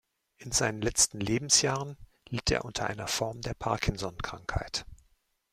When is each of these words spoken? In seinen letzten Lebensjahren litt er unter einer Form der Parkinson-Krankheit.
In 0.37 0.51
seinen 0.51 0.81
letzten 0.81 1.19
Lebensjahren 1.19 1.95
litt 2.27 2.49
er 2.49 2.65
unter 2.65 2.87
einer 2.87 3.05
Form 3.07 3.39
der 3.41 3.53
Parkinson-Krankheit. 3.53 4.83